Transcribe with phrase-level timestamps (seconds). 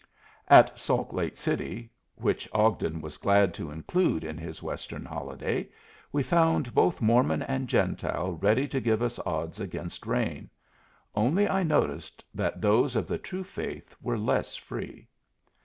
[0.47, 5.69] At Salt Lake City, which Ogden was glad to include in his Western holiday,
[6.11, 10.49] we found both Mormon and Gentile ready to give us odds against rain
[11.13, 15.07] only I noticed that those of the true faith were less free.